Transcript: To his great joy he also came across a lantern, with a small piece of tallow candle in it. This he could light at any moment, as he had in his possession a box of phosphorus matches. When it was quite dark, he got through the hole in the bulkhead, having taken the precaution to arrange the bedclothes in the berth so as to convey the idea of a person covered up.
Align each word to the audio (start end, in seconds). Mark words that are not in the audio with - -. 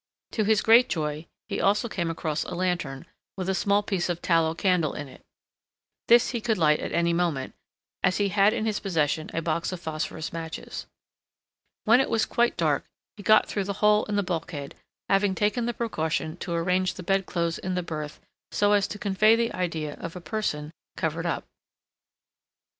To 0.31 0.43
his 0.45 0.63
great 0.63 0.89
joy 0.89 1.27
he 1.47 1.61
also 1.61 1.87
came 1.87 2.09
across 2.09 2.43
a 2.43 2.55
lantern, 2.55 3.05
with 3.37 3.47
a 3.47 3.53
small 3.53 3.83
piece 3.83 4.09
of 4.09 4.19
tallow 4.19 4.55
candle 4.55 4.95
in 4.95 5.07
it. 5.07 5.21
This 6.07 6.31
he 6.31 6.41
could 6.41 6.57
light 6.57 6.79
at 6.79 6.91
any 6.91 7.13
moment, 7.13 7.53
as 8.01 8.17
he 8.17 8.29
had 8.29 8.51
in 8.51 8.65
his 8.65 8.79
possession 8.79 9.29
a 9.31 9.43
box 9.43 9.71
of 9.71 9.79
phosphorus 9.79 10.33
matches. 10.33 10.87
When 11.83 11.99
it 12.01 12.09
was 12.09 12.25
quite 12.25 12.57
dark, 12.57 12.83
he 13.15 13.21
got 13.21 13.45
through 13.45 13.65
the 13.65 13.73
hole 13.77 14.05
in 14.05 14.15
the 14.15 14.23
bulkhead, 14.23 14.73
having 15.07 15.35
taken 15.35 15.67
the 15.67 15.71
precaution 15.71 16.35
to 16.37 16.51
arrange 16.51 16.95
the 16.95 17.03
bedclothes 17.03 17.59
in 17.59 17.75
the 17.75 17.83
berth 17.83 18.19
so 18.51 18.71
as 18.71 18.87
to 18.87 18.97
convey 18.97 19.35
the 19.35 19.53
idea 19.53 19.93
of 19.99 20.15
a 20.15 20.19
person 20.21 20.71
covered 20.97 21.27
up. 21.27 21.45